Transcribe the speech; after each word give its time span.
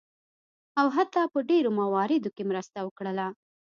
او 0.79 0.87
حتی 0.95 1.21
په 1.33 1.39
ډیرو 1.49 1.69
مواردو 1.79 2.29
کې 2.35 2.43
مرسته 2.51 2.79
وکړله. 2.83 3.27